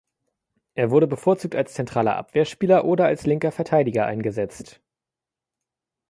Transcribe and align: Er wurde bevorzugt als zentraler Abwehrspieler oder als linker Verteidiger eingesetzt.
Er 0.73 0.89
wurde 0.89 1.05
bevorzugt 1.05 1.53
als 1.55 1.75
zentraler 1.75 2.15
Abwehrspieler 2.15 2.85
oder 2.85 3.05
als 3.05 3.27
linker 3.27 3.51
Verteidiger 3.51 4.07
eingesetzt. 4.07 4.81